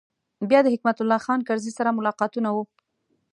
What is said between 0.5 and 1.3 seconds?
د حکمت الله